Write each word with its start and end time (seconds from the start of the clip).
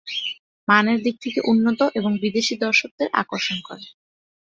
মানের 0.67 0.99
দিক 1.03 1.15
থেকে 1.21 1.39
উন্নত 1.45 1.79
এবং 1.95 2.11
বিদেশী 2.23 2.55
দর্শকদের 2.57 3.07
আকর্ষণ 3.13 3.57
করে। 3.67 3.85